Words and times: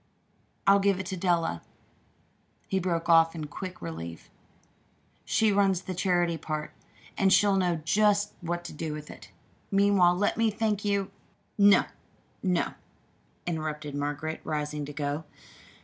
"I'll 0.65 0.79
give 0.79 0.99
it 0.99 1.05
to 1.05 1.15
Della," 1.15 1.61
he 2.67 2.79
broke 2.79 3.07
off 3.07 3.35
in 3.35 3.45
quick 3.45 3.83
relief. 3.83 4.31
"She 5.25 5.51
runs 5.51 5.83
the 5.83 5.93
charity 5.93 6.37
part, 6.39 6.71
and 7.19 7.31
she'll 7.31 7.55
know 7.55 7.75
just 7.85 8.33
what 8.41 8.63
to 8.63 8.73
do 8.73 8.93
with 8.93 9.11
it. 9.11 9.29
Meanwhile, 9.69 10.15
let 10.15 10.37
me 10.37 10.49
thank 10.49 10.83
you" 10.83 11.11
"No, 11.71 11.83
no," 12.41 12.73
interrupted 13.45 13.93
Margaret, 13.93 14.41
rising 14.43 14.85
to 14.85 14.93
go. 14.93 15.23